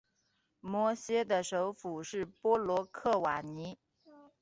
[0.61, 3.77] 摩羯的首府是波罗克瓦尼。